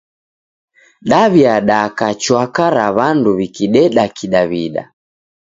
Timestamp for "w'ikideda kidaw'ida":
3.37-4.83